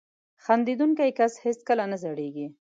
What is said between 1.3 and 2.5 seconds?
هیڅکله نه زړېږي.